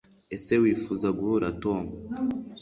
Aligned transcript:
ese 0.35 0.53
wifuza 0.61 1.07
guhura 1.17 1.47
tom 1.63 1.83